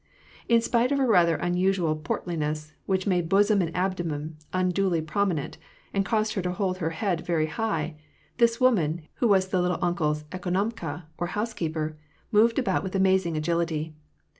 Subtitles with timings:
[0.49, 5.59] In spite of her rather unusual ])ortliness, which niiide bosom and abdomen unduly prominent,
[5.93, 7.97] and caused her to hold her head very high,
[8.39, 11.97] this woman, who was the" little uncle's" ekonomka or housekeeper,
[12.31, 13.93] moved about with amazing agility.